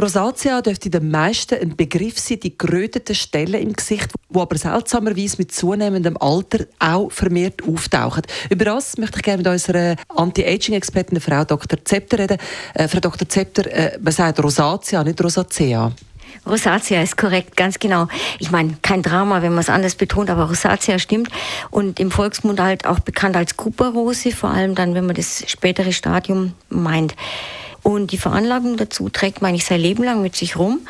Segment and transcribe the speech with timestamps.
[0.00, 5.36] Rosatia dürfte den meisten ein Begriff sein, die geröteten Stellen im Gesicht, die aber seltsamerweise
[5.38, 8.22] mit zunehmendem Alter auch vermehrt auftauchen.
[8.48, 11.84] Über das möchte ich gerne mit unserer Anti-Aging-Expertin, Frau Dr.
[11.84, 12.38] Zepter, reden.
[12.74, 13.28] Äh, Frau Dr.
[13.28, 15.92] Zepter, äh, man sagt Rosatia, nicht Rosacea.
[16.46, 18.08] Rosatia ist korrekt, ganz genau.
[18.38, 21.28] Ich meine, kein Drama, wenn man es anders betont, aber Rosatia stimmt.
[21.70, 25.92] Und im Volksmund halt auch bekannt als Kuperrose, vor allem dann, wenn man das spätere
[25.92, 27.14] Stadium meint.
[27.82, 30.80] Und die Veranlagung dazu trägt man eigentlich sein Leben lang mit sich rum.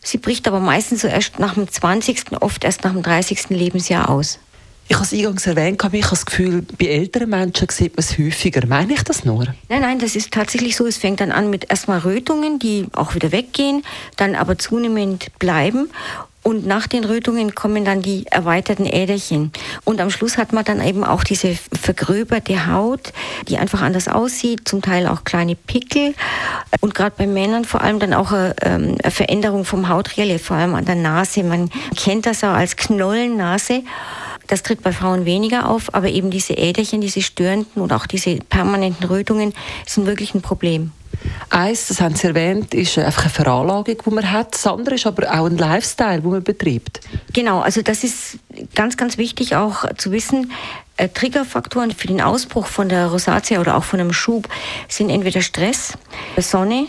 [0.00, 3.50] Sie bricht aber meistens so erst nach dem 20., oft erst nach dem 30.
[3.50, 4.38] Lebensjahr aus.
[4.90, 8.16] Ich habe es eingangs erwähnt, ich habe das Gefühl, bei älteren Menschen sieht man es
[8.16, 8.66] häufiger.
[8.66, 9.44] Meine ich das nur?
[9.68, 10.86] Nein, nein, das ist tatsächlich so.
[10.86, 13.84] Es fängt dann an mit erstmal Rötungen, die auch wieder weggehen,
[14.16, 15.90] dann aber zunehmend bleiben
[16.48, 19.52] und nach den Rötungen kommen dann die erweiterten Äderchen.
[19.84, 23.12] Und am Schluss hat man dann eben auch diese vergröberte Haut,
[23.48, 26.14] die einfach anders aussieht, zum Teil auch kleine Pickel.
[26.80, 30.56] Und gerade bei Männern vor allem dann auch eine, ähm, eine Veränderung vom Hautrelief, vor
[30.56, 31.42] allem an der Nase.
[31.42, 33.82] Man kennt das auch als Knollennase.
[34.46, 38.36] Das tritt bei Frauen weniger auf, aber eben diese Äderchen, diese störenden und auch diese
[38.36, 39.52] permanenten Rötungen
[39.86, 40.92] sind wirklich ein Problem.
[41.50, 44.54] Eins, das haben Sie erwähnt, ist einfach eine Veranlagung, die man hat.
[44.54, 47.00] Das andere ist aber auch ein Lifestyle, den man betreibt.
[47.32, 48.38] Genau, also das ist
[48.74, 50.52] ganz, ganz wichtig auch zu wissen.
[50.96, 54.48] Äh, Triggerfaktoren für den Ausbruch von der Rosatia oder auch von einem Schub
[54.88, 55.94] sind entweder Stress,
[56.36, 56.86] Sonne,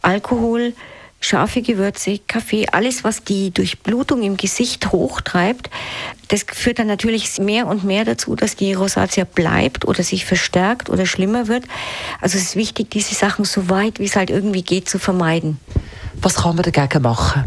[0.00, 0.74] Alkohol,
[1.20, 5.70] scharfe Gewürze, Kaffee, alles, was die Durchblutung im Gesicht hochtreibt,
[6.28, 10.90] das führt dann natürlich mehr und mehr dazu, dass die Rosatia bleibt oder sich verstärkt
[10.90, 11.64] oder schlimmer wird.
[12.20, 15.58] Also es ist wichtig, diese Sachen so weit wie es halt irgendwie geht zu vermeiden.
[16.20, 17.44] Was kann man dagegen machen?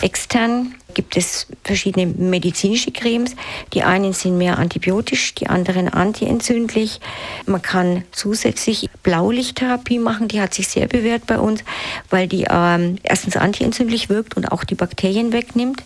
[0.00, 3.36] Extern gibt es verschiedene medizinische Cremes.
[3.72, 6.98] Die einen sind mehr antibiotisch, die anderen antientzündlich.
[7.46, 11.62] Man kann zusätzlich Blaulichttherapie machen, die hat sich sehr bewährt bei uns,
[12.10, 15.84] weil die ähm, erstens antientzündlich wirkt und auch die Bakterien wegnimmt.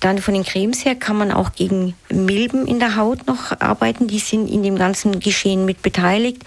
[0.00, 4.06] Dann von den Cremes her kann man auch gegen Milben in der Haut noch arbeiten,
[4.06, 6.42] die sind in dem ganzen Geschehen mit beteiligt.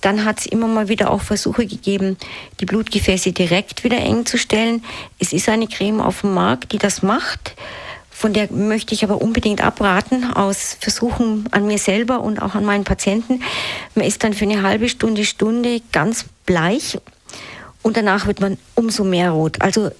[0.00, 2.16] Dann hat es immer mal wieder auch Versuche gegeben,
[2.60, 4.84] die Blutgefäße direkt wieder eng zu stellen.
[5.18, 7.56] Es ist eine Creme auf dem Markt, die das macht.
[8.10, 12.64] Von der möchte ich aber unbedingt abraten, aus Versuchen an mir selber und auch an
[12.64, 13.42] meinen Patienten.
[13.94, 16.98] Man ist dann für eine halbe Stunde, Stunde ganz bleich
[17.82, 19.60] und danach wird man umso mehr rot.
[19.60, 19.90] Also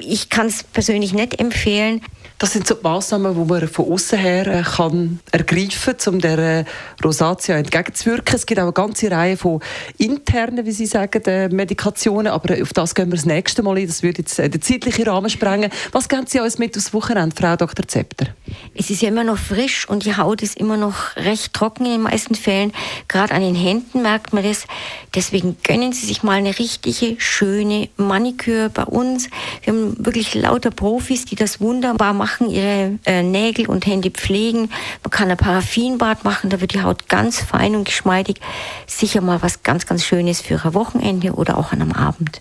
[0.00, 2.02] ich kann es persönlich nicht empfehlen.
[2.38, 6.20] Das sind so die Massnahmen, die man von außen her äh, kann ergreifen kann, um
[6.20, 6.64] der äh,
[7.02, 8.34] Rosatia entgegenzuwirken.
[8.34, 9.60] Es gibt auch eine ganze Reihe von
[9.96, 13.86] internen, wie Sie sagen, äh, Medikationen, aber auf das gehen wir das nächste Mal ein.
[13.86, 15.70] Das würde jetzt den zeitlichen Rahmen sprengen.
[15.92, 17.88] Was geben Sie uns mit aufs Wochenende, Frau Dr.
[17.88, 18.26] Zepter?
[18.74, 21.92] Es ist ja immer noch frisch und die Haut ist immer noch recht trocken in
[21.92, 22.72] den meisten Fällen.
[23.08, 24.66] Gerade an den Händen merkt man das.
[25.14, 29.30] Deswegen gönnen Sie sich mal eine richtige, schöne Maniküre bei uns.
[29.62, 34.10] Wir haben wirklich lauter Profis, die das wunderbar machen machen, ihre äh, Nägel und Hände
[34.10, 34.68] pflegen.
[35.04, 38.40] Man kann ein Paraffinbad machen, da wird die Haut ganz fein und geschmeidig.
[38.86, 42.40] Sicher mal was ganz, ganz Schönes für ein Wochenende oder auch an einem Abend.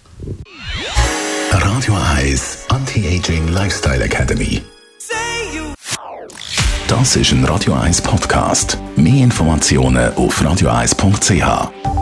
[1.52, 4.64] Radio Eyes Anti-Aging Lifestyle Academy.
[6.88, 8.80] Das ist ein Radio 1 Podcast.
[8.96, 11.95] Mehr Informationen auf radioeis.ch.